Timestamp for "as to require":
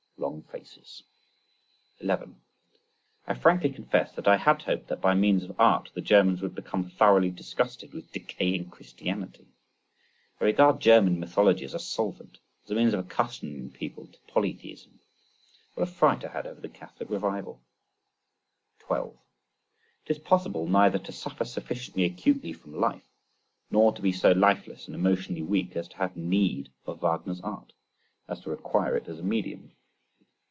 28.27-28.95